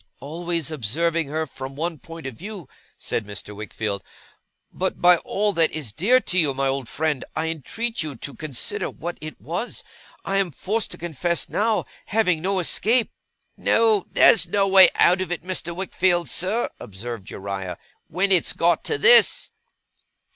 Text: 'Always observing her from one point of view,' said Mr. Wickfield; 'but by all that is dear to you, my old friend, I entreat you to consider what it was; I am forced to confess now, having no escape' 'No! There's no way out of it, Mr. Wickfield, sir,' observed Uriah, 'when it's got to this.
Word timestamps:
'Always 0.19 0.71
observing 0.71 1.27
her 1.27 1.45
from 1.45 1.75
one 1.75 1.99
point 1.99 2.25
of 2.25 2.33
view,' 2.35 2.67
said 2.97 3.23
Mr. 3.23 3.55
Wickfield; 3.55 4.03
'but 4.71 4.99
by 4.99 5.17
all 5.17 5.53
that 5.53 5.69
is 5.71 5.91
dear 5.93 6.19
to 6.19 6.39
you, 6.39 6.55
my 6.55 6.67
old 6.67 6.89
friend, 6.89 7.23
I 7.35 7.49
entreat 7.49 8.01
you 8.01 8.15
to 8.15 8.33
consider 8.33 8.89
what 8.89 9.19
it 9.21 9.39
was; 9.39 9.83
I 10.25 10.37
am 10.37 10.49
forced 10.53 10.89
to 10.89 10.97
confess 10.97 11.49
now, 11.49 11.83
having 12.07 12.41
no 12.41 12.57
escape' 12.57 13.11
'No! 13.57 14.03
There's 14.09 14.47
no 14.47 14.67
way 14.67 14.89
out 14.95 15.21
of 15.21 15.31
it, 15.31 15.43
Mr. 15.43 15.75
Wickfield, 15.75 16.27
sir,' 16.27 16.71
observed 16.79 17.29
Uriah, 17.29 17.77
'when 18.07 18.31
it's 18.31 18.53
got 18.53 18.83
to 18.85 18.97
this. 18.97 19.51